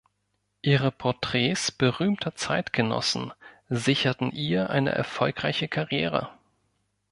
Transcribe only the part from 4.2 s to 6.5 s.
ihr eine erfolgreiche Karriere.